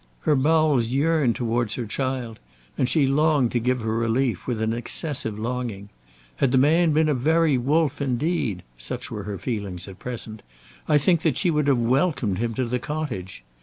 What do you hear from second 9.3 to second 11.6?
feelings at present, I think that she